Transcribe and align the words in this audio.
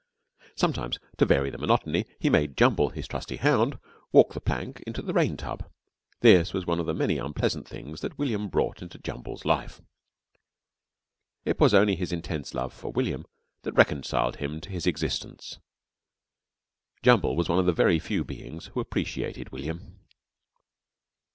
Sometimes, 0.55 0.97
to 1.19 1.27
vary 1.27 1.51
the 1.51 1.59
monotony, 1.59 2.07
he 2.19 2.27
made 2.27 2.57
Jumble, 2.57 2.89
his 2.89 3.07
trusty 3.07 3.35
hound, 3.35 3.77
walk 4.11 4.33
the 4.33 4.41
plank 4.41 4.81
into 4.87 4.99
the 4.99 5.13
rain 5.13 5.37
tub. 5.37 5.69
This 6.21 6.53
was 6.55 6.65
one 6.65 6.79
of 6.79 6.87
the 6.87 6.93
many 6.95 7.19
unpleasant 7.19 7.67
things 7.67 8.01
that 8.01 8.17
William 8.17 8.47
brought 8.49 8.81
into 8.81 8.97
Jumble's 8.97 9.45
life. 9.45 9.79
It 11.45 11.59
was 11.59 11.75
only 11.75 11.95
his 11.95 12.11
intense 12.11 12.55
love 12.55 12.73
for 12.73 12.91
William 12.91 13.27
that 13.61 13.73
reconciled 13.73 14.37
him 14.37 14.59
to 14.61 14.69
his 14.71 14.87
existence. 14.87 15.59
Jumble 17.03 17.35
was 17.35 17.47
one 17.47 17.59
of 17.59 17.67
the 17.67 17.71
very 17.71 17.99
few 17.99 18.23
beings 18.23 18.71
who 18.73 18.79
appreciated 18.79 19.51
William. 19.51 19.99